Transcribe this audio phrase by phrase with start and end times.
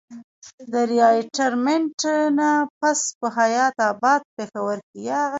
[0.71, 1.99] د ريټائرمنټ
[2.37, 5.19] نه پس پۀ حيات اباد پېښور کښې